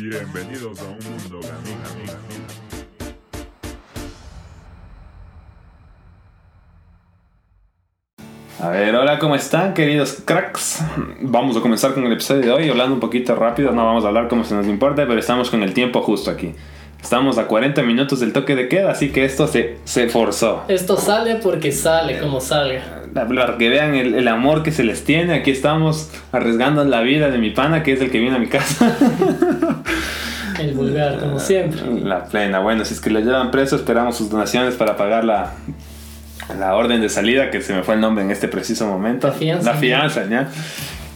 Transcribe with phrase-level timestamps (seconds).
[0.00, 1.78] Bienvenidos a un mundo gamín,
[8.60, 10.82] A ver, hola, ¿cómo están, queridos cracks?
[11.20, 14.08] Vamos a comenzar con el episodio de hoy, hablando un poquito rápido, no vamos a
[14.08, 16.54] hablar como se nos importa, pero estamos con el tiempo justo aquí.
[17.02, 20.64] Estamos a 40 minutos del toque de queda, así que esto se, se forzó.
[20.68, 22.82] Esto sale porque sale como salga.
[23.14, 27.30] Para que vean el, el amor que se les tiene, aquí estamos arriesgando la vida
[27.30, 28.96] de mi pana, que es el que viene a mi casa.
[30.58, 31.80] El vulgar, como siempre.
[32.02, 32.58] La plena.
[32.58, 35.52] Bueno, si es que lo llevan preso, esperamos sus donaciones para pagar la,
[36.58, 39.28] la orden de salida, que se me fue el nombre en este preciso momento.
[39.28, 39.72] La fianza.
[39.72, 40.48] La fianza, ¿ya?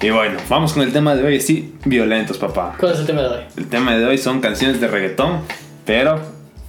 [0.01, 1.41] Y bueno, vamos con el tema de hoy.
[1.41, 2.75] Sí, violentos, papá.
[2.79, 3.41] ¿Cuál es el tema de hoy?
[3.57, 5.41] El tema de hoy son canciones de reggaetón,
[5.85, 6.21] pero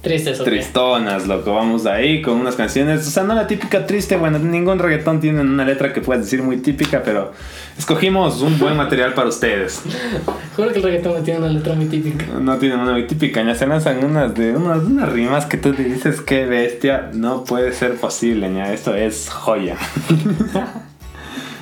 [0.04, 0.50] Tristes, ¿o qué?
[0.50, 1.54] tristonas, loco.
[1.54, 5.40] Vamos ahí con unas canciones, o sea, no la típica triste, bueno, ningún reggaetón tiene
[5.40, 7.32] una letra que puedas decir muy típica, pero
[7.78, 9.82] escogimos un buen material para ustedes.
[10.56, 12.26] Juro que el reggaetón no tiene una letra muy típica.
[12.38, 15.72] No tienen una muy típica, ya se lanzan unas de unas, unas rimas que tú
[15.72, 19.78] te dices qué bestia, no puede ser posible, ya esto es joya.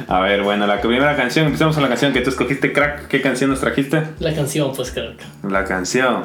[0.08, 3.20] A ver, bueno, la primera canción, empezamos con la canción que tú escogiste, crack, ¿qué
[3.20, 4.02] canción nos trajiste?
[4.18, 5.14] La canción, pues que.
[5.48, 6.24] La canción.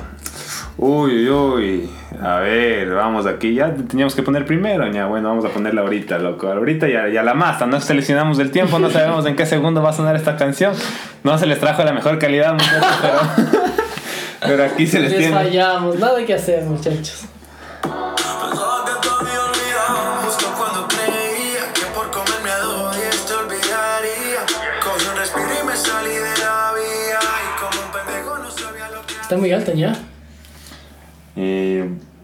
[0.78, 1.90] Uy, uy, uy.
[2.22, 3.56] A ver, vamos aquí.
[3.56, 5.06] Ya teníamos que poner primero, ya.
[5.08, 6.48] Bueno, vamos a ponerla ahorita, loco.
[6.48, 7.66] Ahorita ya, ya la más.
[7.66, 10.74] No seleccionamos el tiempo, no sabemos en qué segundo va a sonar esta canción.
[11.24, 13.58] No se les trajo la mejor calidad, muchachos, pero.
[14.40, 15.34] Pero aquí se les Les tiene.
[15.36, 17.26] fallamos, nada que hacer, muchachos.
[29.28, 29.94] Está muy alta ya.
[31.36, 31.80] Y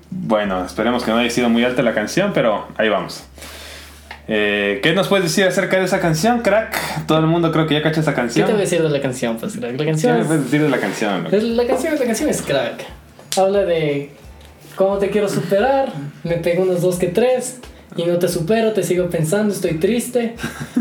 [0.10, 3.26] bueno, esperemos que no haya sido muy alta la canción, pero ahí vamos.
[4.30, 7.06] Eh, ¿Qué nos puedes decir acerca de esa canción, crack?
[7.06, 8.46] Todo el mundo creo que ya cacha esa ¿Qué canción.
[8.48, 9.36] te voy a decir de la canción?
[9.38, 9.72] Pues crack?
[9.74, 11.24] La ¿Qué canción me es, puedes decir de la canción?
[11.26, 11.36] loco?
[11.36, 12.86] es- la canción, la canción es crack.
[13.36, 14.12] Habla de
[14.78, 15.92] cómo te quiero superar,
[16.24, 17.60] me pego unos dos que tres
[17.98, 20.36] y no te supero, te sigo pensando, estoy triste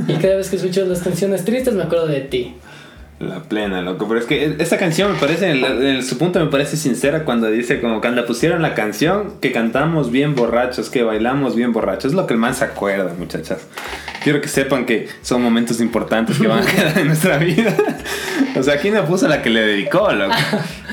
[0.07, 2.55] y cada vez que escucho las canciones tristes me acuerdo de ti.
[3.23, 4.09] La plena, loco.
[4.09, 7.81] Pero es que esta canción me parece, en su punto me parece sincera cuando dice
[7.81, 12.07] como cuando pusieron la canción que cantamos bien borrachos, que bailamos bien borrachos.
[12.07, 13.69] Es lo que el man se acuerda, muchachas.
[14.25, 17.77] Quiero que sepan que son momentos importantes que van a quedar en nuestra vida.
[18.55, 20.35] O sea, aquí no puso la que le dedicó, loco.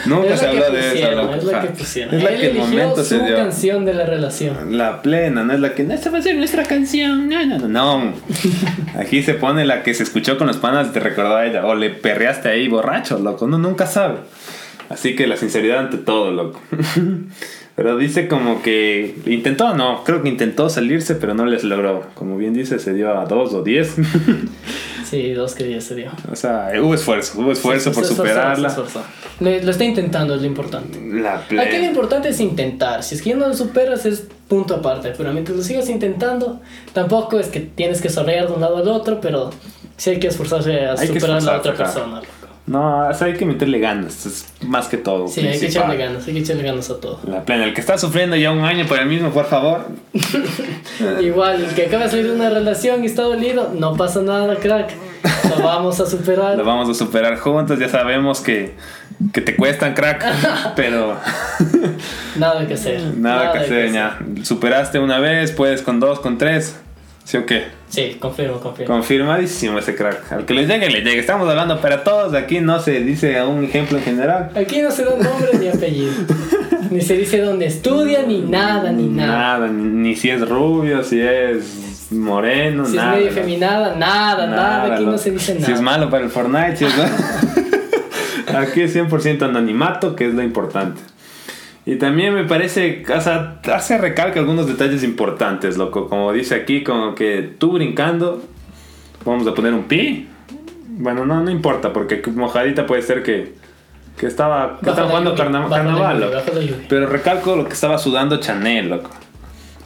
[0.09, 1.33] Nunca se la habló que de eso, loco.
[1.35, 2.15] es la que pusieron.
[2.15, 3.35] Es la Él que el momento su se dio.
[3.35, 4.77] canción de la relación.
[4.77, 7.29] La plena, no es la que esta va a ser nuestra canción.
[7.29, 7.67] No, no, no.
[7.67, 8.13] no.
[8.99, 11.65] Aquí se pone la que se escuchó con los panas y te recordó a ella.
[11.65, 13.45] O le perreaste ahí borracho, loco.
[13.45, 14.17] Uno nunca sabe.
[14.89, 16.59] Así que la sinceridad ante todo, loco.
[17.75, 22.07] Pero dice como que intentó, no, creo que intentó salirse, pero no les logró.
[22.13, 23.95] Como bien dice, se dio a dos o diez.
[25.09, 26.11] Sí, dos que días se dio.
[26.31, 28.67] o sea, hubo esfuerzo, hubo esfuerzo por Se esforzó, superarla.
[28.67, 29.01] esforzó.
[29.39, 30.99] Le- lo está intentando, es lo importante.
[31.13, 33.01] La Aquí lo importante es intentar.
[33.03, 35.13] Si es que no lo superas, es punto aparte.
[35.17, 36.59] Pero mientras lo sigas intentando,
[36.93, 39.49] tampoco es que tienes que sonreír de un lado al otro, pero
[39.97, 42.21] sí hay que esforzarse a Hay superar a la otra esforzarse, persona.
[42.67, 45.27] No, o sea, hay que meterle ganas, es más que todo.
[45.27, 45.85] Sí, hay que principal.
[45.87, 47.19] echarle ganas, hay que echarle ganas a todo.
[47.27, 49.87] La plena, el que está sufriendo ya un año por el mismo, por favor.
[51.21, 54.55] Igual, el que acaba de salir de una relación y está dolido, no pasa nada,
[54.55, 54.91] crack.
[55.49, 56.57] Lo vamos a superar.
[56.57, 58.75] Lo vamos a superar juntos, ya sabemos que,
[59.33, 60.23] que te cuestan, crack,
[60.75, 61.17] pero
[62.37, 63.01] Nada que hacer.
[63.17, 64.19] nada, que hacer, ya.
[64.43, 66.79] Superaste una vez, puedes con dos, con tres.
[67.23, 67.65] ¿Sí o qué?
[67.89, 68.93] Sí, confirmo, confirmo.
[68.95, 70.31] Confirmadísimo ese crack.
[70.31, 71.19] Al que le llegue, le llegue.
[71.19, 74.51] Estamos hablando para todos, aquí no se dice un ejemplo en general.
[74.55, 76.11] Aquí no se da nombre ni apellido.
[76.91, 79.59] ni se dice dónde estudia, ni nada, ni nada.
[79.59, 83.11] Nada, ni si es rubio, si es moreno, Si nada.
[83.11, 83.41] es medio ¿no?
[83.41, 85.65] feminada, nada, nada, aquí no se dice nada.
[85.65, 86.93] Si es malo para el Fortnite, si es
[88.55, 90.99] Aquí es 100% anonimato, que es lo importante.
[91.89, 96.07] Y también me parece, o sea, hace recalca algunos detalles importantes, loco.
[96.07, 98.43] Como dice aquí, como que tú brincando,
[99.25, 100.27] vamos a poner un pi.
[100.87, 103.55] Bueno, no, no importa, porque mojadita puede ser que,
[104.17, 106.37] que estaba, que estaba jugando carna- carnaval, loco.
[106.87, 109.09] Pero recalco lo que estaba sudando Chanel, loco.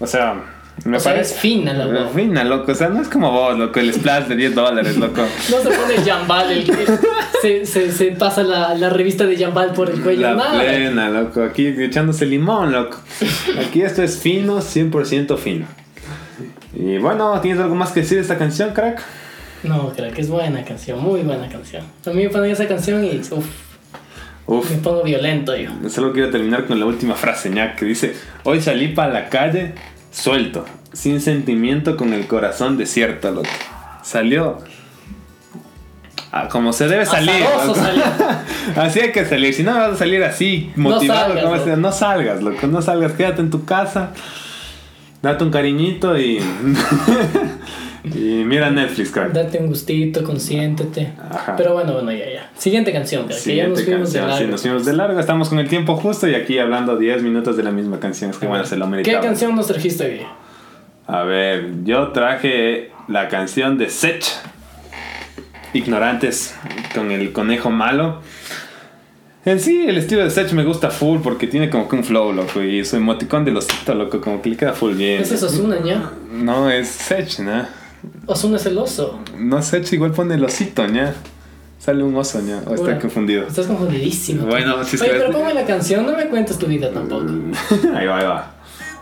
[0.02, 0.44] O sea,
[0.86, 1.36] me O sea, parece.
[1.36, 2.12] es fina voz.
[2.16, 2.72] fina, loco.
[2.72, 5.22] O sea, no es como vos, loco, el splash de 10 dólares, loco.
[5.52, 6.86] No se pone Jambal, el que
[7.42, 10.22] se, se, se pasa la, la revista de Jambal por el cuello.
[10.22, 10.60] La nada.
[10.62, 11.44] plena, loco.
[11.44, 12.98] Aquí echándose limón, loco.
[13.66, 15.66] Aquí esto es fino, 100% fino.
[16.76, 19.02] Y bueno, ¿tienes algo más que decir de esta canción, crack?
[19.64, 21.84] No, que es buena canción, muy buena canción.
[22.06, 23.46] A mí me ponen esa canción y uf,
[24.46, 25.70] Uf, me pongo violento yo.
[25.90, 29.74] solo quiero terminar con la última frase, ya, que dice: Hoy salí para la calle
[30.14, 30.66] suelto.
[30.94, 33.50] sin sentimiento con el corazón desierto, loco.
[34.04, 34.60] Salió
[36.32, 37.46] ah, como se debe salir.
[38.76, 39.54] Así hay que salir.
[39.54, 41.66] Si no vas a salir así, motivado, salgas, como loco.
[41.66, 42.68] sea, no salgas, loco.
[42.68, 44.12] No salgas, quédate en tu casa.
[45.22, 46.40] Date un cariñito y.
[48.04, 49.32] y mira Netflix, crack.
[49.32, 51.14] Date un gustito, consiéntete.
[51.32, 51.56] Ajá.
[51.56, 52.52] Pero bueno, bueno, ya, ya.
[52.58, 54.38] Siguiente canción, crack, que ya nos Siguiente fuimos de largo.
[54.38, 55.20] Sí, nos fuimos de largo.
[55.20, 58.32] Estamos con el tiempo justo y aquí hablando 10 minutos de la misma canción.
[58.32, 59.22] Es que bueno, se lo ¿Qué meritaba.
[59.22, 60.22] canción nos trajiste hoy?
[61.08, 64.24] A ver, yo traje la canción de Sech.
[65.74, 66.56] Ignorantes
[66.94, 68.22] con el conejo malo.
[69.46, 72.32] En sí, el estilo de Sech me gusta full porque tiene como que un flow,
[72.32, 72.62] loco.
[72.62, 75.22] Y su emoticón de osito, loco, como que le queda full bien.
[75.22, 76.12] Es Osuna, ¿ya?
[76.32, 77.83] No, es Sech, ¿no?
[78.26, 79.20] Osuna es el oso.
[79.38, 81.14] No, Sech igual pone el osito, ¿ya?
[81.80, 82.58] Sale un oso, ¿ya?
[82.66, 83.48] O está Bueno, confundido.
[83.48, 84.46] Estás confundidísimo.
[84.46, 87.26] Bueno, si Oye, pero ponme la canción, no me cuentes tu vida tampoco.
[87.96, 88.52] ahí va, ahí va.
[88.78, 88.94] Sé.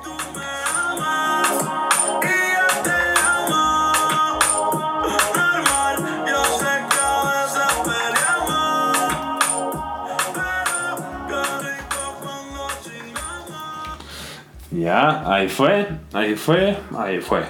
[14.71, 17.43] Ya, ahí fue, ahí fue, ahí fue.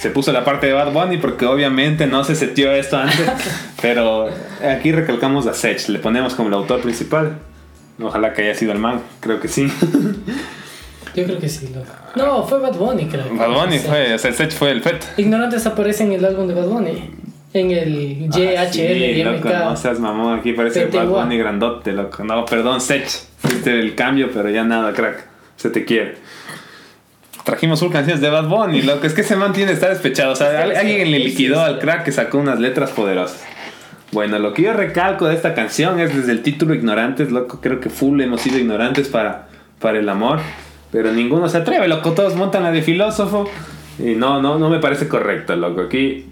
[0.00, 3.28] Se puso la parte de Bad Bunny porque obviamente no se setió esto antes.
[3.82, 4.28] pero
[4.62, 7.38] aquí recalcamos a Sech, le ponemos como el autor principal.
[8.00, 9.66] Ojalá que haya sido el man, creo que sí.
[11.16, 11.88] Yo creo que sí, loco.
[12.14, 13.24] No, fue Bad Bunny, creo.
[13.34, 15.04] Bad Bunny fue, o sea, Sech fue el FET.
[15.16, 17.10] Ignorantes aparece en el álbum de Bad Bunny.
[17.54, 20.86] En el YHL Ah, sí, y loco, no seas mamón, aquí parece.
[20.86, 22.22] Bad Bunny grandote, loco.
[22.22, 23.08] No, perdón, Sech,
[23.38, 25.26] fuiste el cambio, pero ya nada, crack.
[25.56, 26.16] Se te quiere.
[27.48, 29.06] Trajimos full canciones de Bad Bunny, loco.
[29.06, 30.32] Es que ese man tiene está despechado.
[30.32, 33.42] O sea, alguien le liquidó al crack que sacó unas letras poderosas.
[34.12, 37.62] Bueno, lo que yo recalco de esta canción es desde el título Ignorantes, loco.
[37.62, 39.48] Creo que full hemos sido ignorantes para,
[39.78, 40.40] para el amor.
[40.92, 42.12] Pero ninguno se atreve, loco.
[42.12, 43.48] Todos montan la de filósofo.
[43.98, 45.80] Y no, no, no me parece correcto, loco.
[45.80, 46.26] Aquí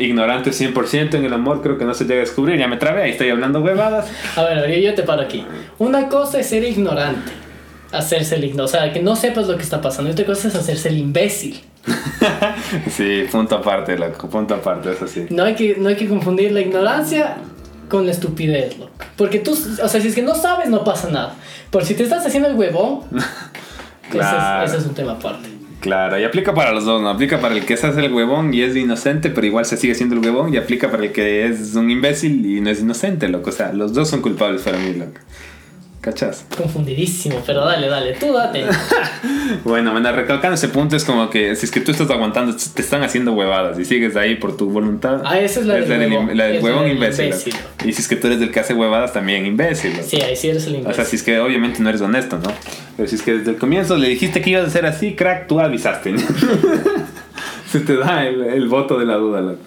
[0.00, 2.58] ignorante 100% en el amor, creo que no se llega a descubrir.
[2.58, 4.10] Ya me trabé, ahí estoy hablando huevadas.
[4.34, 5.46] A ver, yo te paro aquí.
[5.78, 7.30] Una cosa es ser ignorante.
[7.92, 8.62] Hacerse el ignorante.
[8.76, 10.10] O sea, que no sepas lo que está pasando.
[10.10, 11.60] Y otra cosa es hacerse el imbécil.
[12.90, 15.26] Sí, punto aparte, loco, punto aparte, eso sí.
[15.30, 17.36] No hay que, no hay que confundir la ignorancia
[17.88, 18.92] con la estupidez, loco.
[19.16, 21.34] Porque tú, o sea, si es que no sabes, no pasa nada.
[21.70, 23.00] Pero si te estás haciendo el huevón,
[24.10, 24.64] Claro.
[24.64, 25.48] ese, es, ese es un tema aparte.
[25.80, 27.08] Claro, y aplica para los dos, ¿no?
[27.08, 29.94] Aplica para el que se hace el huevón y es inocente, pero igual se sigue
[29.94, 33.28] siendo el huevón, y aplica para el que es un imbécil y no es inocente,
[33.28, 33.48] loco.
[33.48, 35.18] O sea, los dos son culpables para mí, loco.
[36.00, 36.46] ¿Cachas?
[36.56, 38.64] Confundidísimo, pero dale, dale, tú date.
[39.64, 42.80] Bueno, bueno, recalcando ese punto es como que si es que tú estás aguantando, te
[42.80, 45.20] están haciendo huevadas y sigues ahí por tu voluntad.
[45.24, 46.36] Ah, esa es la del del, huevón.
[46.36, 47.34] la del Es huevón imbécil.
[47.84, 49.92] Y si es que tú eres del que hace huevadas, también imbécil.
[50.02, 50.94] Sí, ahí sí eres el O imbécil.
[50.94, 52.50] sea, si es que obviamente no eres honesto, ¿no?
[52.96, 55.48] Pero si es que desde el comienzo le dijiste que ibas a ser así, crack,
[55.48, 56.14] tú avisaste.
[57.70, 59.58] Se te da el, el voto de la duda, loco.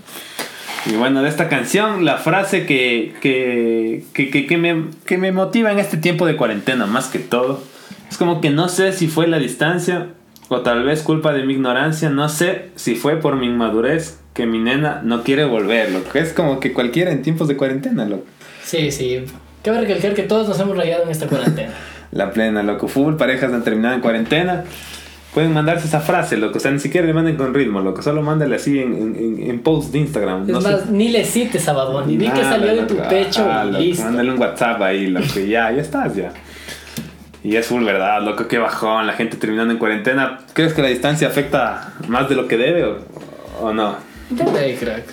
[0.86, 5.32] Y bueno, de esta canción, la frase que, que, que, que, que me, que me
[5.32, 7.64] motiva en este tiempo de cuarentena, más que todo,
[8.10, 10.10] es como que no sé si fue la distancia
[10.50, 14.46] o tal vez culpa de mi ignorancia, no sé si fue por mi inmadurez que
[14.46, 16.18] mi nena no quiere volver, loco.
[16.18, 18.26] Es como que cualquiera en tiempos de cuarentena, loco.
[18.64, 19.24] Sí, sí.
[19.64, 21.74] Cabe recalcar que todos nos hemos rayado en esta cuarentena.
[22.12, 22.88] La plena, loco.
[22.88, 24.66] Full, parejas han terminado en cuarentena.
[25.34, 26.58] Pueden mandarse esa frase, loco.
[26.58, 28.02] O sea, ni siquiera le manden con ritmo, loco.
[28.04, 30.44] Solo mándale así en, en, en- post de Instagram.
[30.44, 30.72] Es no sé.
[30.72, 33.72] más, ni le cites a Bad Bunny, di que salió de tu pecho Ah, y
[33.72, 34.04] loco, listo.
[34.06, 35.40] Mándale un WhatsApp ahí, loco.
[35.40, 36.32] Y ya, ya estás, ya.
[37.44, 38.48] Y es full verdad, loco.
[38.48, 39.08] Qué bajón.
[39.08, 40.40] La gente terminando en cuarentena.
[40.54, 42.98] ¿Crees que la distancia afecta más de lo que debe o,
[43.62, 43.96] o no?
[44.30, 45.06] Dale, crack.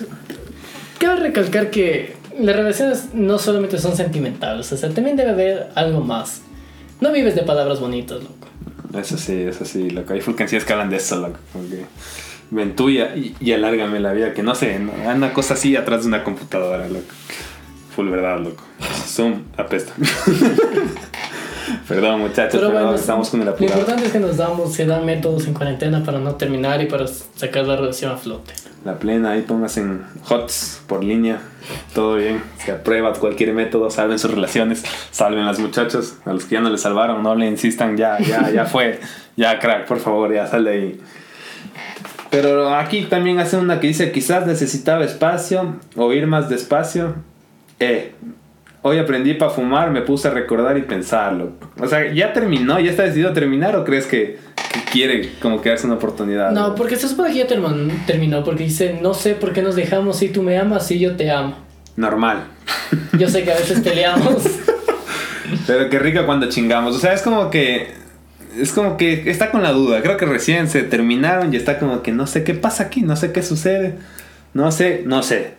[0.99, 6.01] Cabe recalcar que las relaciones no solamente son sentimentales, o sea, también debe haber algo
[6.01, 6.41] más.
[7.01, 8.47] No vives de palabras bonitas, loco.
[8.93, 10.13] Eso sí, eso sí, loco.
[10.13, 11.39] Hay full canciones que hablan de eso, loco.
[11.53, 11.85] Que
[12.49, 14.33] ven tú y, y, alárgame la vida.
[14.33, 14.91] Que no sé, ¿no?
[14.91, 17.13] una cosa así atrás de una computadora, loco.
[17.95, 18.63] Full verdad, loco.
[19.07, 19.93] Zoom, apesta.
[21.87, 23.79] perdón, muchachos, Pero bueno, estamos con el lo apurado.
[23.79, 27.05] importante es que nos damos, se dan métodos en cuarentena para no terminar y para
[27.07, 28.53] sacar la relación a flote.
[28.83, 31.39] La plena, ahí pongas en HOTS por línea.
[31.93, 32.41] Todo bien.
[32.65, 36.15] Se aprueba cualquier método, salven sus relaciones, salven las muchachos.
[36.25, 38.99] A los que ya no les salvaron, no le insistan, ya, ya, ya fue.
[39.35, 41.01] Ya, crack, por favor, ya sal de ahí.
[42.31, 47.15] Pero aquí también hace una que dice, quizás necesitaba espacio o ir más despacio.
[47.79, 48.15] Eh,
[48.83, 51.51] hoy aprendí para fumar, me puse a recordar y pensarlo.
[51.79, 52.79] O sea, ¿ya terminó?
[52.79, 54.37] ¿Ya está decidido a terminar o crees que,
[54.73, 56.51] que quiere como quedarse una oportunidad?
[56.51, 59.75] No, porque se supone que ya termin- terminó, porque dice, no sé por qué nos
[59.75, 61.55] dejamos, si tú me amas, si yo te amo.
[61.95, 62.43] Normal.
[63.17, 64.43] Yo sé que a veces peleamos.
[65.67, 66.95] Pero qué rico cuando chingamos.
[66.95, 67.87] O sea, es como que
[68.57, 70.01] es como que está con la duda.
[70.01, 73.15] Creo que recién se terminaron y está como que no sé qué pasa aquí, no
[73.15, 73.95] sé qué sucede.
[74.53, 75.53] No sé, no sé.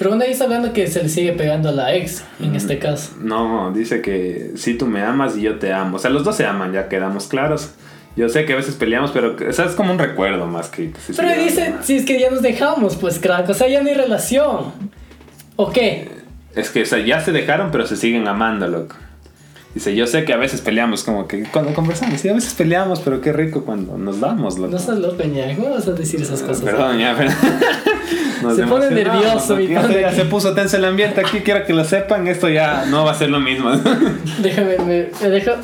[0.00, 2.78] Pero bueno, ahí está hablando que se le sigue pegando a la ex, en este
[2.78, 3.12] caso.
[3.20, 5.98] No, dice que si tú me amas y yo te amo.
[5.98, 7.72] O sea, los dos se aman, ya quedamos claros.
[8.16, 10.90] Yo sé que a veces peleamos, pero o sea, es como un recuerdo más que...
[10.98, 13.90] se Pero dice, si es que ya nos dejamos, pues crack, o sea, ya no
[13.90, 14.72] hay relación.
[15.56, 16.08] ¿O qué?
[16.54, 18.96] Es que, o sea, ya se dejaron, pero se siguen amando, loco.
[19.74, 22.98] Dice, yo sé que a veces peleamos, como que cuando conversamos, sí, a veces peleamos,
[23.00, 24.72] pero qué rico cuando nos damos, loco.
[24.72, 26.62] No seas loco, ña, ¿cómo vas a decir esas cosas?
[26.62, 27.30] Perdón, ya, pero...
[28.56, 29.92] Se pone nervioso, mi padre.
[29.94, 33.04] se, ya se puso tenso el ambiente aquí, quiero que lo sepan, esto ya no
[33.04, 33.70] va a ser lo mismo.
[34.42, 35.56] Déjame, me, me deja...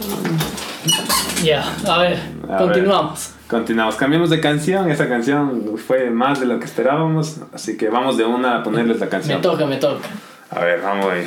[1.43, 2.19] Ya, a ver,
[2.51, 3.31] A continuamos.
[3.49, 8.17] Continuamos, cambiamos de canción, esa canción fue más de lo que esperábamos, así que vamos
[8.17, 9.41] de una a ponerles la Me canción.
[9.41, 10.07] toca, me toca.
[10.51, 11.27] A ver, vamos ahí.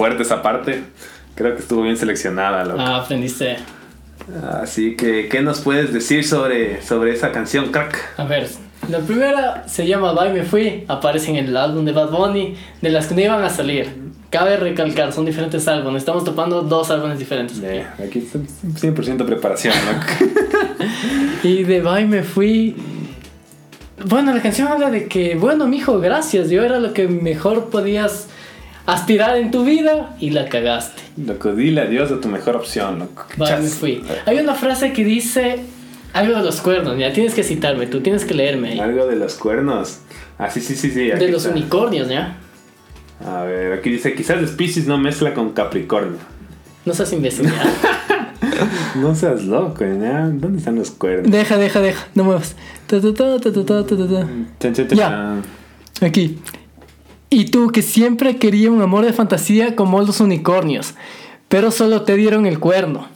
[0.00, 0.82] Fuerte esa parte.
[1.34, 2.80] Creo que estuvo bien seleccionada, loco.
[2.80, 3.58] Ah, aprendiste.
[4.62, 8.14] Así que, ¿qué nos puedes decir sobre, sobre esa canción, crack?
[8.16, 8.48] A ver,
[8.88, 12.88] la primera se llama Bye Me Fui, aparece en el álbum de Bad Bunny, de
[12.88, 13.92] las que no iban a salir.
[14.30, 17.60] Cabe recalcar, son diferentes álbumes, estamos topando dos álbumes diferentes.
[17.62, 20.32] Eh, aquí está 100% preparación, loco.
[21.42, 22.74] Y de Bye Me Fui...
[24.06, 28.28] Bueno, la canción habla de que, bueno, mijo, gracias, yo era lo que mejor podías
[28.86, 31.02] aspirar en tu vida y la cagaste.
[31.16, 33.24] loco, dile adiós a tu mejor opción, loco.
[33.28, 33.68] ¿Qué Bye Me?
[33.68, 34.04] Fui.
[34.26, 35.60] Hay una frase que dice
[36.12, 38.80] algo de los cuernos, ya tienes que citarme, tú tienes que leerme ahí.
[38.80, 40.00] Algo de los cuernos.
[40.38, 41.08] Ah, sí, sí, sí, sí.
[41.08, 41.56] De los está.
[41.56, 42.36] unicornios, ¿ya?
[43.24, 46.18] A ver, aquí dice, quizás Species no mezcla con Capricornio.
[46.84, 47.62] No seas imbécil, ¿ya?
[48.96, 50.26] No seas loco, ¿ya?
[50.32, 51.30] ¿Dónde están los cuernos?
[51.30, 52.56] Deja, deja, deja, no muevas.
[52.86, 55.36] Ta, ta, ta, Ya.
[56.00, 56.38] Aquí.
[57.30, 60.94] Y tú que siempre quería un amor de fantasía como los unicornios,
[61.48, 63.06] pero solo te dieron el cuerno.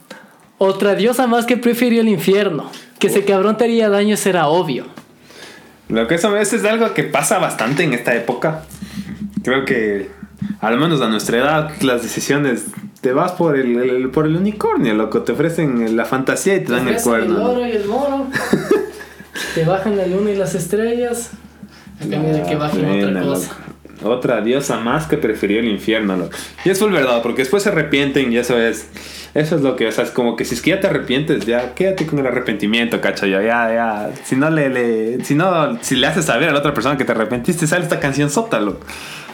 [0.57, 2.71] Otra diosa más que prefirió el infierno.
[2.97, 4.85] Que ese cabrón te haría daño será obvio.
[5.89, 8.63] Lo que eso eso es algo que pasa bastante en esta época.
[9.43, 10.09] Creo que,
[10.61, 12.63] al menos a nuestra edad, las decisiones
[13.01, 15.23] te vas por el, el- por el unicornio, loco.
[15.23, 17.35] Te ofrecen la fantasía y te dan el cuerno.
[17.35, 18.27] El oro y el moro.
[19.55, 21.31] te bajan la luna y las estrellas.
[21.97, 23.49] A cambio de que bajen otra cosa.
[23.49, 23.74] loco.
[24.03, 26.31] Otra diosa más que prefirió el infierno, loco.
[26.65, 28.87] Y es full verdad, porque después se arrepienten y eso es.
[29.33, 31.45] Eso es lo que, o sea, es como que si es que ya te arrepientes,
[31.45, 33.25] ya quédate con el arrepentimiento, cacho.
[33.25, 34.09] Ya, ya, ya.
[34.23, 37.03] Si no le, le- si no, si le haces saber a la otra persona que
[37.05, 38.85] te arrepentiste, sale esta canción sota, loco.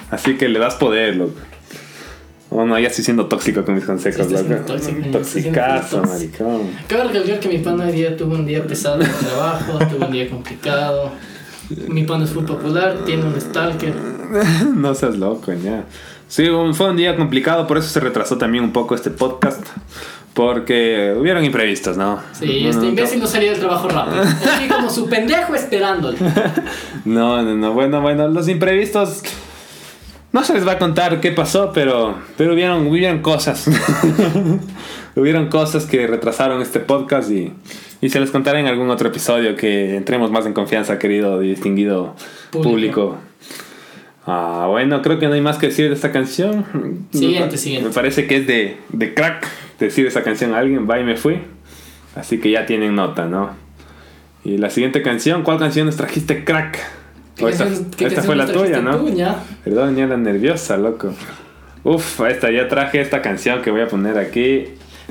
[0.09, 1.35] Así que le das poder, loco.
[2.49, 4.63] Oh, no, ya estoy siendo tóxico con mis consejos, Sí, loco.
[4.65, 6.69] tóxico, Toxicazo, maricón.
[6.87, 10.05] Cabe recalcar que mi pana hoy día tuvo un día pesado en el trabajo, tuvo
[10.07, 11.11] un día complicado.
[11.87, 13.93] Mi pana es muy popular, tiene un stalker.
[14.75, 15.85] no seas loco, ya.
[16.27, 19.65] Sí, fue un día complicado, por eso se retrasó también un poco este podcast.
[20.33, 22.21] Porque hubieron imprevistos, ¿no?
[22.31, 24.21] Sí, este imbécil no salía del trabajo rápido.
[24.21, 26.17] Así como su pendejo esperándole.
[27.03, 27.73] No, no, no.
[27.73, 29.23] Bueno, bueno, los imprevistos.
[30.31, 33.67] No se les va a contar qué pasó, pero, pero hubieron, hubieron cosas.
[35.15, 37.51] hubieron cosas que retrasaron este podcast y,
[38.01, 41.49] y se les contaré en algún otro episodio que entremos más en confianza, querido y
[41.49, 42.15] distinguido
[42.51, 42.69] público.
[42.69, 43.17] Público.
[44.25, 46.65] Ah, bueno, creo que no hay más que decir de esta canción.
[47.11, 47.89] Siguiente, me, siguiente.
[47.89, 49.47] Me parece que es de, de crack
[49.79, 50.87] decir esa canción a alguien.
[50.89, 51.39] Va y me fui.
[52.15, 53.51] Así que ya tienen nota, ¿no?
[54.43, 56.79] Y la siguiente canción, ¿cuál canción nos trajiste, crack?
[57.35, 57.67] ¿Qué esta,
[57.97, 59.05] qué esta fue la tuya, ¿no?
[59.63, 61.13] Perdón, ya la nerviosa, loco.
[61.83, 64.65] Uf, esta, ya traje esta canción que voy a poner aquí.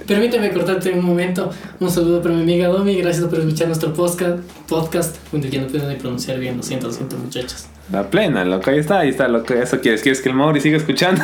[0.07, 1.50] Permíteme cortarte un momento.
[1.78, 2.97] Un saludo para mi amiga Domi.
[2.97, 4.38] Gracias por escuchar nuestro podcast.
[4.69, 6.57] podcast ya no puedo ni pronunciar bien.
[6.57, 7.66] Lo siento, lo siento, muchachos.
[7.92, 8.71] La plena, loco.
[8.71, 9.54] Ahí está, ahí está, loco.
[9.54, 10.02] Eso quieres.
[10.02, 11.23] ¿Quieres que el Mauri siga escuchando?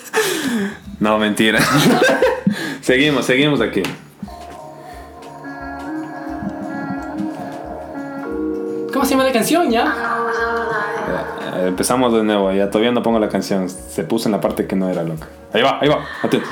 [1.00, 1.58] no, mentira.
[2.80, 3.82] seguimos, seguimos aquí.
[8.92, 9.94] ¿Cómo se llama la canción, ya?
[11.56, 12.52] Eh, empezamos de nuevo.
[12.52, 13.68] Ya todavía no pongo la canción.
[13.68, 15.26] Se puso en la parte que no era, loco.
[15.52, 16.04] Ahí va, ahí va.
[16.22, 16.48] Atento.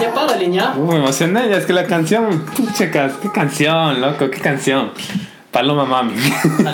[0.00, 0.74] Ya para, niña.
[0.76, 2.44] Uh, me emocioné, ya es que la canción,
[2.76, 4.90] checas, qué canción, loco, qué canción.
[5.50, 6.14] Paloma Mami.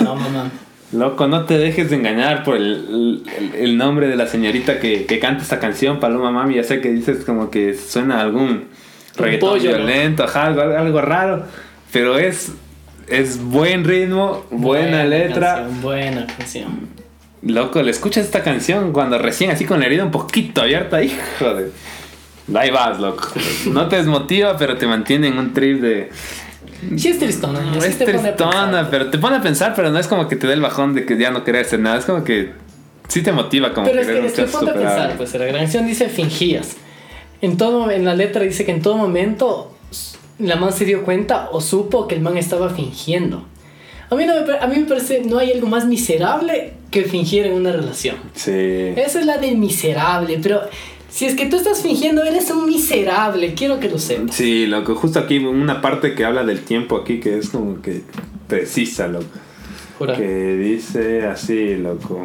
[0.01, 0.49] No, mamá.
[0.91, 5.05] Loco, no te dejes de engañar por el, el- el nombre de la señorita que,
[5.05, 6.55] que canta esta canción, Paloma Mami.
[6.55, 8.69] Ya sé que dices como que suena a algún
[9.15, 11.43] reggaetón pollo, violento, ajá, algo, algo raro.
[11.91, 12.53] Pero es,
[13.07, 15.55] es buen ritmo, buena, letra.
[15.57, 16.79] Canción, buena canción.
[17.43, 21.53] Loco, le escuchas esta canción cuando recién así con la herida un poquito abierta, hijo
[21.53, 21.71] de...
[22.55, 23.27] Ahí vas, loco.
[23.71, 26.09] No te desmotiva, pero te mantiene en un trip de...
[26.97, 29.91] Sí es tristona, sí es te pone a tristona, pero te pone a pensar, pero
[29.91, 31.97] no es como que te dé el bajón de que ya no querer hacer nada.
[31.97, 32.53] Es como que
[33.07, 35.51] sí te motiva como Pero es que, es que buscar ponte a pensar, pues la
[35.51, 36.77] canción dice fingías.
[37.41, 39.75] En todo, en la letra dice que en todo momento
[40.39, 43.43] la man se dio cuenta o supo que el man estaba fingiendo.
[44.09, 47.45] A mí, no me, a mí me parece, no hay algo más miserable que fingir
[47.45, 48.15] en una relación.
[48.33, 48.51] Sí.
[48.95, 50.61] Esa es la del miserable, pero
[51.09, 54.35] si es que tú estás fingiendo, eres un miserable, quiero que lo sepas.
[54.35, 54.95] Sí, loco.
[54.95, 58.03] Justo aquí una parte que habla del tiempo aquí que es como que
[58.47, 59.25] precisa, loco.
[59.97, 60.15] Jura.
[60.15, 62.23] Que dice así, loco.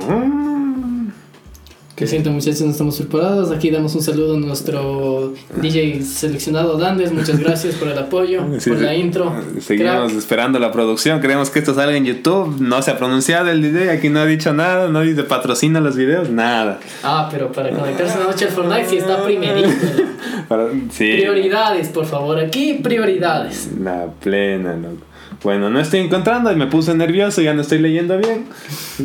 [1.97, 3.53] Que siento muchachos, no estamos preparados.
[3.53, 5.33] Aquí damos un saludo a nuestro
[5.63, 7.13] DJ seleccionado Dandes.
[7.13, 9.33] Muchas gracias por el apoyo, Sí, por la intro.
[9.61, 10.19] Seguimos Crack.
[10.19, 11.21] esperando la producción.
[11.21, 12.57] Queremos que esto salga en YouTube.
[12.61, 13.91] No se ha pronunciado el DJ.
[13.93, 14.89] Aquí no ha dicho nada.
[14.89, 16.31] No dice patrocina los videos.
[16.31, 16.81] Nada.
[17.05, 19.69] Ah, pero para conectarse una noche al Fortnite sí está primerito.
[20.49, 21.13] Para- sí.
[21.13, 22.41] Prioridades, por favor.
[22.41, 23.69] Aquí prioridades.
[23.81, 25.05] La plena, loco.
[25.45, 27.41] Bueno, no estoy encontrando y me puse nervioso.
[27.41, 28.47] Ya no estoy leyendo bien.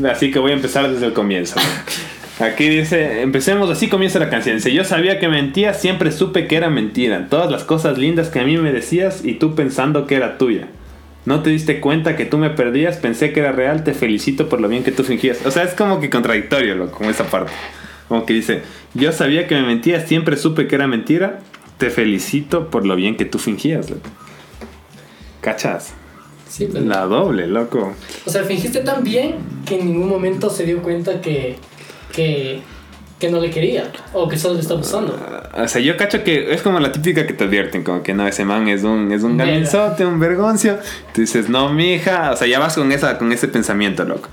[0.10, 1.60] Así que voy a empezar desde el comienzo.
[2.40, 4.56] Aquí dice, empecemos así comienza la canción.
[4.56, 7.28] Dice, yo sabía que mentías, siempre supe que era mentira.
[7.30, 10.70] Todas las cosas lindas que a mí me decías y tú pensando que era tuya.
[11.26, 14.62] No te diste cuenta que tú me perdías, pensé que era real, te felicito por
[14.62, 15.46] lo bien que tú fingías.
[15.46, 17.52] O sea, es como que contradictorio, loco, con esa parte.
[18.08, 18.62] Como que dice,
[18.94, 21.42] yo sabía que me mentías, siempre supe que era mentira,
[21.78, 24.10] te felicito por lo bien que tú fingías, loco.
[25.42, 25.94] ¿Cachas?
[26.48, 26.84] Sí, pues.
[26.84, 27.94] La doble, loco.
[28.26, 31.58] O sea, fingiste tan bien que en ningún momento se dio cuenta que,
[32.20, 32.60] que,
[33.18, 35.18] que no le quería o que solo le estaba usando.
[35.58, 38.28] O sea, yo cacho que es como la típica que te advierten, como que no,
[38.28, 39.54] ese man es un, es un Verga.
[39.54, 40.78] galinzote, un vergoncio.
[41.14, 42.32] Tú dices, no, mija.
[42.32, 44.28] O sea, ya vas con, esa, con ese pensamiento, loco.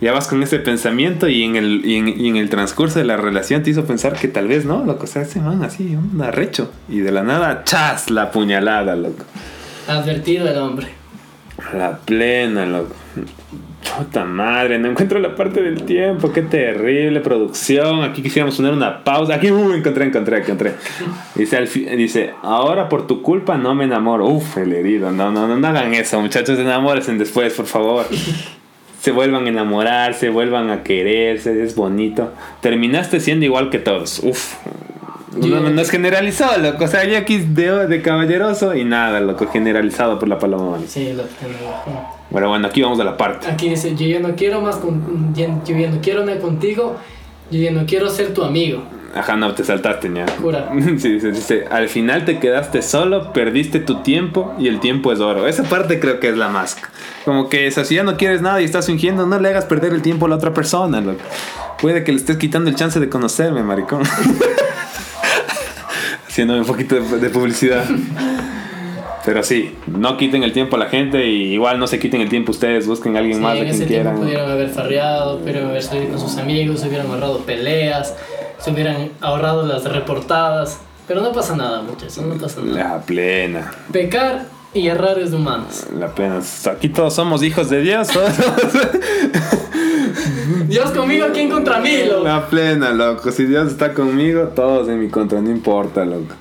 [0.00, 3.04] Ya vas con ese pensamiento y en, el, y, en, y en el transcurso de
[3.04, 5.04] la relación te hizo pensar que tal vez no, loco.
[5.04, 6.70] O sea, ese man así, un arrecho.
[6.88, 9.24] Y de la nada, chas, la puñalada, loco.
[9.88, 10.88] Advertido el hombre.
[11.74, 12.94] La plena, loco.
[13.82, 16.32] Puta madre, no encuentro la parte del tiempo.
[16.32, 18.02] Qué terrible producción.
[18.02, 19.34] Aquí quisiéramos poner una pausa.
[19.34, 20.74] Aquí, uh, encontré, encontré, encontré.
[21.34, 21.60] Dice,
[21.96, 24.26] dice, ahora por tu culpa no me enamoro.
[24.26, 25.10] Uf, el herido.
[25.10, 26.58] No, no, no, no hagan eso, muchachos.
[26.58, 28.06] Enamórense después, por favor.
[29.00, 31.62] Se vuelvan a enamorar, se vuelvan a quererse.
[31.62, 32.32] Es bonito.
[32.60, 34.20] Terminaste siendo igual que todos.
[34.22, 34.56] Uf.
[35.48, 36.84] No, no, no es generalizado, loco.
[36.84, 39.46] O sea, yo aquí de, de caballeroso y nada, loco.
[39.46, 40.70] Generalizado por la paloma.
[40.72, 40.86] mami.
[40.86, 41.28] Sí, lo, lo-
[42.30, 43.46] Bueno, bueno, aquí vamos a la parte.
[43.50, 46.96] Aquí dice, yo ya no quiero más con, yo ya no quiero nada contigo,
[47.50, 48.82] yo ya no quiero ser tu amigo.
[49.12, 50.24] Ajá, no, te saltaste ya.
[50.40, 50.70] Jura.
[50.98, 55.18] Sí, dice, dice, al final te quedaste solo, perdiste tu tiempo y el tiempo es
[55.18, 55.48] oro.
[55.48, 56.76] Esa parte creo que es la más.
[57.24, 59.92] Como que eso, si ya no quieres nada y estás fingiendo, no le hagas perder
[59.94, 61.18] el tiempo a la otra persona, loco.
[61.82, 64.02] Puede que le estés quitando el chance de conocerme, maricón.
[66.40, 67.84] Haciéndome un poquito de, de publicidad.
[69.26, 72.30] Pero sí, no quiten el tiempo a la gente y igual no se quiten el
[72.30, 74.16] tiempo ustedes, busquen a alguien Sí, más de quien quieran.
[74.16, 78.14] pudieron haber farreado, pudieron haber salido con sus amigos, se hubieran ahorrado peleas,
[78.58, 80.80] se hubieran ahorrado las reportadas.
[81.06, 82.94] Pero no pasa nada, muchachos, no pasa nada.
[82.94, 83.70] La plena.
[83.92, 85.88] Pecar y errar es de humanos.
[85.98, 86.40] La plena.
[86.72, 88.08] Aquí todos somos hijos de Dios.
[90.70, 91.90] Dios conmigo, ¿quién contra mí?
[92.08, 92.24] loco?
[92.24, 93.30] La plena, loco.
[93.32, 96.34] Si Dios está conmigo, todos en mi contra, no importa, loco.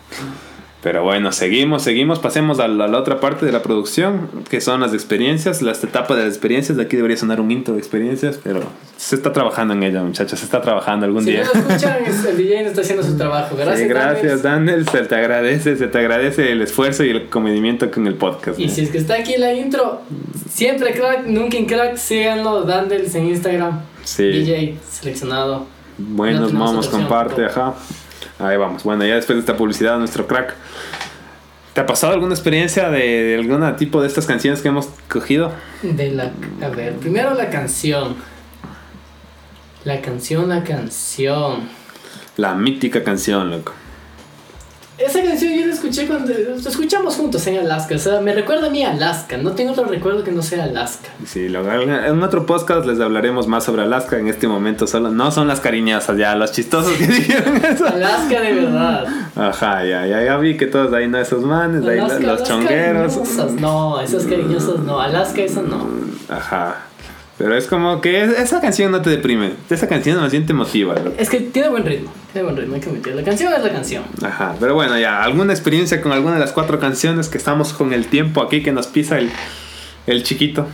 [0.81, 2.19] Pero bueno, seguimos, seguimos.
[2.19, 5.83] Pasemos a la, a la otra parte de la producción, que son las experiencias, las
[5.83, 6.77] etapas de las experiencias.
[6.77, 8.61] De aquí debería sonar un intro de experiencias, pero
[8.95, 10.39] se está trabajando en ella, muchachos.
[10.39, 11.43] Se está trabajando algún Si día.
[11.43, 13.57] no lo escuchan, es- el DJ no está haciendo su trabajo.
[13.57, 14.41] Gracias, Sí, gracias.
[14.41, 14.87] Daniel.
[14.87, 18.57] Se te agradece, se te agradece el esfuerzo y el comedimiento con el podcast.
[18.57, 18.71] Y ¿no?
[18.73, 19.99] si es que está aquí la intro,
[20.49, 23.81] siempre crack, nunca en crack, síganlo, Dandels en Instagram.
[24.03, 24.23] Sí.
[24.23, 25.67] DJ seleccionado.
[25.97, 27.73] Buenos No opción, comparte, ajá.
[28.39, 28.83] Ahí vamos.
[28.83, 30.55] Bueno, ya después de esta publicidad, nuestro crack.
[31.73, 35.51] ¿Te ha pasado alguna experiencia de, de algún tipo de estas canciones que hemos cogido?
[35.81, 36.31] De la,
[36.61, 38.15] a ver, primero la canción.
[39.83, 41.69] La canción, la canción.
[42.37, 43.73] La mítica canción, loco.
[44.99, 47.95] Esa canción yo la escuché cuando escuchamos juntos en Alaska.
[47.95, 49.37] O sea, me recuerda a mí a Alaska.
[49.37, 51.07] No tengo otro recuerdo que no sea Alaska.
[51.25, 54.17] Sí, en otro podcast les hablaremos más sobre Alaska.
[54.17, 57.87] En este momento solo no son las cariñosas, ya los chistosos que dijeron eso.
[57.87, 59.05] Alaska de verdad.
[59.37, 62.49] Ajá, ya, ya, ya vi que todos ahí no esos manes, ahí Alaska, los las
[62.49, 63.13] chongueros.
[63.13, 64.99] cariñosas, No, esas cariñosas no.
[64.99, 65.87] Alaska, eso no.
[66.27, 66.75] Ajá.
[67.39, 69.53] Pero es como que es- esa canción no te deprime.
[69.69, 70.93] Esa canción más bien te motiva.
[70.93, 71.13] loco.
[71.17, 72.11] Es que tiene buen ritmo.
[72.33, 73.15] Tiene buen ritmo, hay que admitir.
[73.15, 74.03] La canción es la canción.
[74.21, 74.55] Ajá.
[74.59, 78.05] Pero bueno, ya, ¿alguna experiencia con alguna de las cuatro canciones que estamos con el
[78.07, 79.31] tiempo aquí que nos pisa el,
[80.05, 80.67] el chiquito?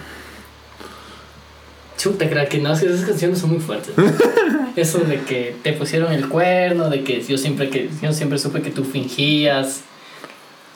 [1.97, 3.93] Chuta, crack, que no, es que esas canciones son muy fuertes.
[4.75, 8.61] Eso de que te pusieron el cuerno, de que yo siempre, que, yo siempre supe
[8.61, 9.81] que tú fingías.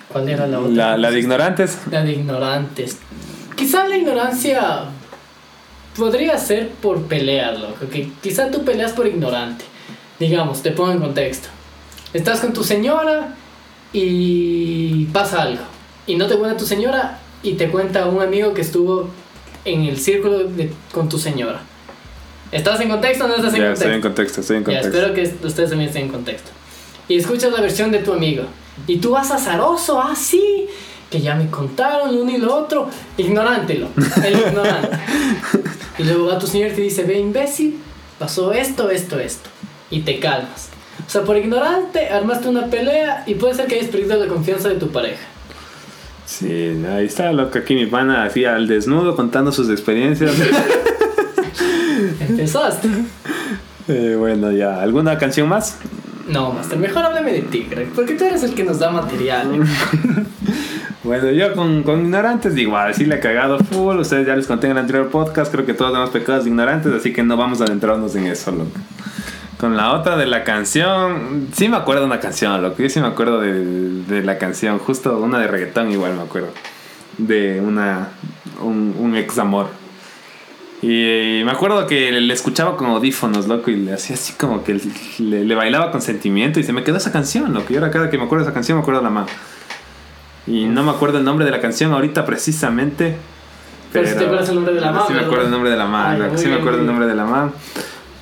[0.07, 0.71] ¿Cuál era la otra?
[0.71, 1.77] La, la de ignorantes.
[1.91, 2.97] La de ignorantes.
[3.55, 4.85] Quizá la ignorancia
[5.99, 7.87] podría ser por peleas, loco.
[7.91, 9.65] Que quizá tú peleas por ignorante.
[10.19, 11.49] Digamos, te pongo en contexto.
[12.13, 13.35] Estás con tu señora
[13.93, 15.63] y pasa algo.
[16.07, 19.09] Y no te cuenta tu señora y te cuenta un amigo que estuvo
[19.65, 21.61] en el círculo de- con tu señora.
[22.51, 23.83] ¿Estás en contexto o no estás en Ya, contexto?
[23.85, 24.87] estoy en contexto, estoy en contexto.
[24.97, 26.49] espero que ustedes también estén en contexto.
[27.07, 28.43] Y escuchas la versión de tu amigo.
[28.87, 30.67] Y tú vas azaroso, ah, sí,
[31.09, 32.89] que ya me contaron uno y lo otro.
[33.17, 33.87] Ignorántelo,
[34.23, 34.97] el ignorante.
[35.97, 37.79] y luego va tu señor y te dice, ve imbécil,
[38.17, 39.49] pasó esto, esto, esto.
[39.89, 40.69] Y te calmas.
[41.05, 44.69] O sea, por ignorante armaste una pelea y puede ser que hayas perdido la confianza
[44.69, 45.25] de tu pareja.
[46.25, 50.31] Sí, ahí está loco aquí mi pana así al desnudo contando sus experiencias.
[52.19, 52.87] Empezaste.
[53.87, 55.79] Eh, bueno, ya, ¿alguna canción más?
[56.27, 59.55] No, Master, mejor háblame de ti, Greg, porque tú eres el que nos da material.
[59.55, 59.59] ¿eh?
[61.09, 64.67] Bueno, yo con, con ignorantes igual, sí le he cagado full, ustedes ya les conté
[64.67, 67.61] en el anterior podcast, creo que todos tenemos pecados de ignorantes, así que no vamos
[67.61, 68.79] a adentrarnos en eso, loco.
[69.57, 72.99] Con la otra de la canción, sí me acuerdo de una canción, loco, yo sí
[73.01, 76.49] me acuerdo de, de la canción, justo una de reggaetón igual me acuerdo,
[77.17, 78.09] de una,
[78.61, 79.65] un, ex amor.
[80.83, 84.79] Y, me acuerdo que le escuchaba con audífonos, loco, y le hacía así como que
[85.17, 87.73] le, le bailaba con sentimiento y se me quedó esa canción, loco.
[87.73, 89.27] Y ahora cada que me acuerdo de esa canción me acuerdo de la mano.
[90.49, 93.15] Y no me acuerdo el nombre de la canción ahorita precisamente.
[93.93, 95.77] Pero sí te acuerdas el nombre de la Sí man, me acuerdo el nombre de
[95.77, 97.51] la man, Ay, sí me bien, acuerdo el muy nombre de la man.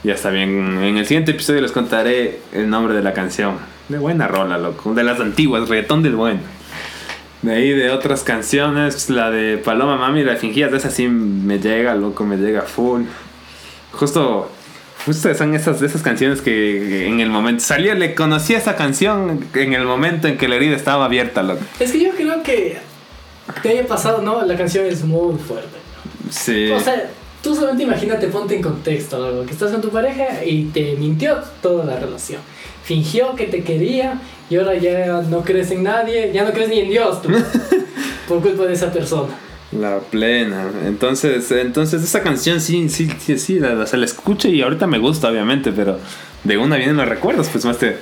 [0.04, 0.78] Ya está bien.
[0.84, 3.56] En el siguiente episodio les contaré el nombre de la canción.
[3.88, 4.94] De buena rola, loco.
[4.94, 6.42] De las antiguas, reggaetón del bueno.
[7.42, 11.08] De ahí de otras canciones, la de Paloma Mami, la de fingías, de esa sí
[11.08, 13.04] me llega, loco, me llega full.
[13.94, 14.52] Justo,
[15.08, 19.74] justo son esas, esas canciones que en el momento salió, le conocí esa canción en
[19.74, 21.62] el momento en que la herida estaba abierta, loco.
[21.80, 22.78] Es que yo creo que
[23.63, 24.46] te haya pasado, ¿no?
[24.46, 25.78] La canción es muy fuerte.
[26.30, 26.70] Sí.
[26.72, 27.10] O sea,
[27.41, 31.38] tú solamente imagínate, ponte en contexto, algo que estás con tu pareja y te mintió
[31.62, 32.41] toda la relación.
[32.84, 36.82] Fingió que te quería y ahora ya no crees en nadie, ya no crees ni
[36.82, 37.30] en Dios, tú,
[38.28, 39.34] por culpa de esa persona.
[39.72, 40.64] La plena.
[40.86, 44.98] Entonces, entonces esa canción sí, sí, sí, sí, la, se la escucho y ahorita me
[44.98, 46.00] gusta, obviamente, pero
[46.46, 47.98] de una vienen los recuerdos, pues más te,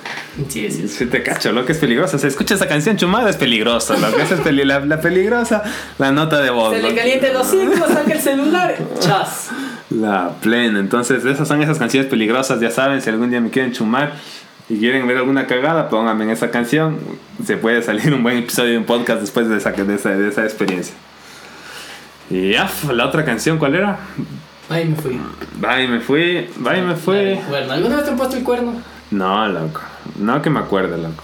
[0.48, 1.08] Sí, sí, sí.
[1.08, 2.20] te cacho, lo que es peligrosa.
[2.20, 3.98] Se escucha esa canción chumada, es peligrosa.
[3.98, 5.64] Lo que es el peli- la, la peligrosa,
[5.98, 6.76] la nota de voz.
[6.76, 6.96] Se le ¿no?
[6.96, 9.50] calienta los hocico, saca el celular, chas.
[9.90, 10.80] La plena.
[10.80, 14.14] Entonces, esas son esas canciones peligrosas, ya saben, si algún día me quieren chumar
[14.70, 17.00] y quieren ver alguna cagada, pónganme en esa canción.
[17.44, 20.28] Se puede salir un buen episodio de un podcast después de esa, de esa, de
[20.30, 20.94] esa experiencia.
[22.30, 24.00] Y ya, la otra canción, ¿cuál era?
[24.70, 25.14] Ahí me fui.
[25.14, 27.40] Y me fui, y me fui.
[27.50, 28.74] Bueno, ¿alguna vez te han puesto el cuerno?
[29.12, 29.82] No, loco.
[30.20, 31.24] No que me acuerde, loco.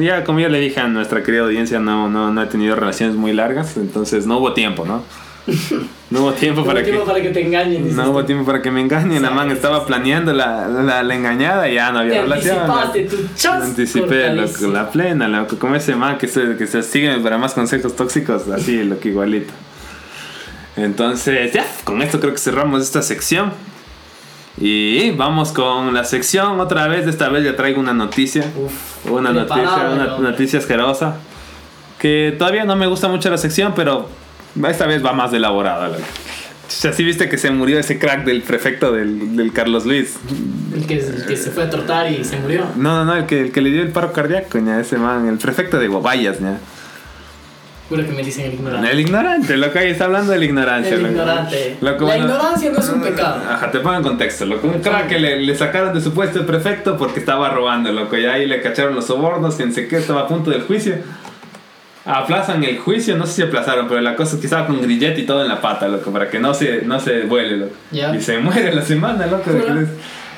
[0.00, 3.16] Ya, como yo le dije a nuestra querida audiencia, no, no, no he tenido relaciones
[3.16, 5.02] muy largas, entonces no hubo tiempo, ¿no?
[6.08, 6.90] No hubo tiempo No para hubo que...
[6.92, 7.96] tiempo para que te engañen.
[7.96, 9.20] No hubo tiempo para que me engañen.
[9.22, 12.58] La man estaba planeando la, la, la engañada y ya no Te había relación.
[12.60, 13.64] anticipaste, tu chas.
[13.64, 15.58] Anticipé, loco, la plena, loco.
[15.58, 19.08] Como ese man que se, que se sigue para más consejos tóxicos, así, lo que
[19.08, 19.52] igualito.
[20.76, 23.52] Entonces, ya, con esto creo que cerramos esta sección.
[24.58, 27.06] Y vamos con la sección otra vez.
[27.06, 28.44] Esta vez ya traigo una noticia.
[28.56, 31.16] Uf, Una noticia, una noticia asquerosa.
[31.98, 34.08] Que todavía no me gusta mucho la sección, pero
[34.68, 35.88] esta vez va más elaborada.
[35.88, 36.00] loco.
[36.00, 40.16] O sea, sí viste que se murió ese crack del prefecto del, del Carlos Luis.
[40.74, 42.66] El que, el que se fue a trotar y se murió.
[42.76, 45.28] No, no, no, el que, el que le dio el paro cardíaco, ña, ese man,
[45.28, 46.58] el prefecto de Guabayas, ña.
[47.88, 48.90] Juro que me dicen el ignorante.
[48.90, 50.94] El ignorante, lo que ahí está hablando de la ignorancia.
[50.94, 51.12] El loco.
[51.12, 51.76] ignorante.
[51.80, 53.42] Loco, La bueno, ignorancia no es un pecado.
[53.48, 54.66] Ajá, te pongo en contexto, loco.
[54.66, 58.16] Un crack que le, le sacaron de su puesto de prefecto porque estaba robando, loco.
[58.16, 60.96] Y ahí le cacharon los sobornos, que sé qué, estaba a punto del juicio.
[62.04, 65.20] Aplazan el juicio, no sé si aplazaron, pero la cosa es que estaba con grillete
[65.22, 67.74] y todo en la pata, loco, para que no se, no se vuele, loco.
[67.90, 68.14] Ya.
[68.14, 69.50] Y se muere la semana, loco.
[69.52, 69.86] de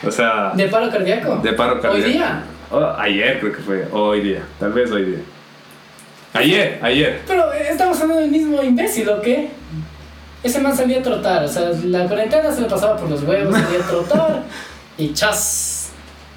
[0.06, 1.40] O sea, ¿De paro cardíaco?
[1.42, 2.06] de paro cardíaco.
[2.06, 2.42] Hoy día.
[2.70, 5.18] Oh, ayer creo que fue, hoy día, tal vez hoy día.
[6.35, 7.23] Ayer, ayer.
[7.27, 9.49] Pero eh, estamos hablando del mismo imbécil, ¿o qué?
[10.43, 13.55] Ese man salía a trotar, o sea, la cuarentena se le pasaba por los huevos,
[13.59, 14.43] salía a trotar
[14.97, 15.75] y chas.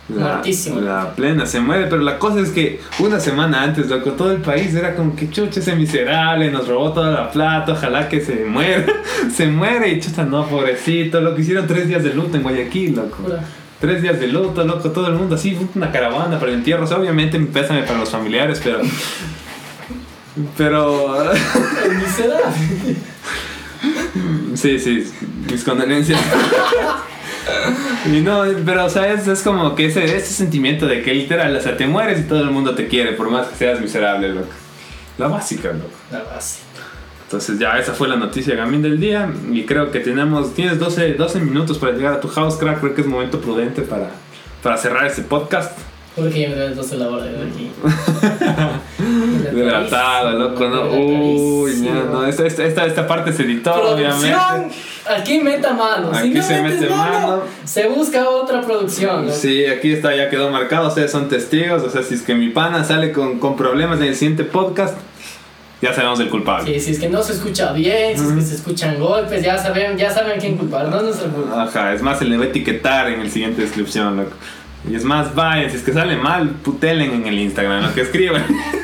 [0.10, 0.82] La, Muertísimo.
[0.82, 4.42] la plena se muere, pero la cosa es que una semana antes, loco, todo el
[4.42, 8.44] país era como que chucha ese miserable, nos robó toda la plata, ojalá que se
[8.44, 8.86] muera,
[9.34, 12.96] se muere y chucha, no, pobrecito, lo que hicieron tres días de luto en Guayaquil,
[12.96, 13.24] loco.
[13.80, 16.88] Tres días de luto, loco, todo el mundo así, una caravana para el entierro, o
[16.88, 18.82] sea, obviamente pésame para los familiares, pero...
[20.58, 21.32] Pero...
[24.56, 25.12] Sí, sí,
[25.50, 26.20] mis condolencias.
[28.06, 31.56] Y no, pero o sea, es, es como que ese, ese sentimiento de que literal,
[31.56, 34.30] o sea, te mueres y todo el mundo te quiere, por más que seas miserable,
[34.30, 34.50] loco.
[35.18, 35.90] La básica, loco.
[36.12, 36.60] La base.
[37.24, 41.14] Entonces ya esa fue la noticia gamín del día y creo que tenemos, tienes 12,
[41.14, 44.10] 12 minutos para llegar a tu house crack, creo que es momento prudente para,
[44.62, 45.78] para cerrar este podcast.
[46.16, 47.72] Porque ya me entonces la hora de aquí.
[49.54, 50.90] Hidratado, loco, no.
[50.92, 54.76] Uy, no, no, esta, esta, esta, parte se editó, Producción, obviamente.
[55.08, 56.14] aquí meta mano.
[56.14, 57.42] si Aquí no se mete mano.
[57.64, 59.28] se busca otra producción.
[59.28, 59.32] ¿no?
[59.32, 62.50] Sí, aquí está, ya quedó marcado, ustedes son testigos, o sea, si es que mi
[62.50, 64.98] pana sale con, con problemas en el siguiente podcast,
[65.82, 66.72] ya sabemos el culpable.
[66.74, 69.58] Sí, si es que no se escucha bien, si es que se escuchan golpes, ya
[69.58, 71.64] saben, ya saben quién culpar, no nos culpa.
[71.64, 74.32] Ajá, es más, se le va a etiquetar en el siguiente descripción, loco.
[74.90, 78.02] Y es más, vayan, si es que sale mal, putelen en el Instagram, lo que
[78.02, 78.44] escriban.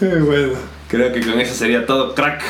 [0.24, 0.52] bueno,
[0.88, 2.42] creo que con eso sería todo, crack.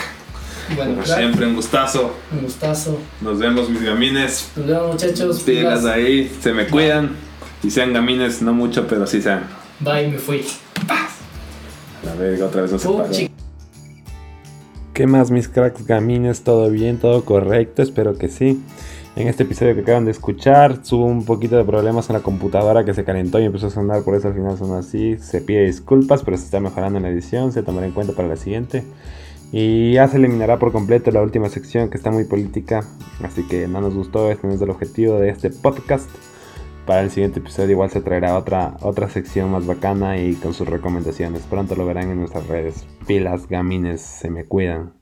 [0.75, 2.15] Bueno, Como claro, siempre, un gustazo.
[2.33, 2.99] un gustazo.
[3.21, 4.51] Nos vemos, mis gamines.
[4.55, 5.41] Nos vemos, muchachos.
[5.41, 7.17] Pilas ahí, se me cuidan.
[7.63, 9.43] Y sean gamines, no mucho, pero sí sean.
[9.81, 10.45] Bye, me fui.
[10.89, 13.09] A ver, otra vez no se paró.
[14.95, 16.43] ¿Qué más, mis cracks gamines?
[16.45, 16.99] ¿Todo bien?
[16.99, 17.83] ¿Todo correcto?
[17.83, 18.61] Espero que sí.
[19.21, 22.87] En este episodio que acaban de escuchar, tuvo un poquito de problemas en la computadora
[22.87, 25.19] que se calentó y empezó a sonar, por eso al final sonó así.
[25.19, 28.29] Se pide disculpas, pero se está mejorando en la edición, se tomará en cuenta para
[28.29, 28.83] la siguiente.
[29.53, 32.83] Y ya se eliminará por completo la última sección que está muy política,
[33.23, 36.09] así que no nos gustó, este no es el objetivo de este podcast.
[36.87, 40.67] Para el siguiente episodio igual se traerá otra, otra sección más bacana y con sus
[40.67, 41.43] recomendaciones.
[41.43, 42.87] Pronto lo verán en nuestras redes.
[43.07, 45.00] Pilas, gamines, se me cuidan.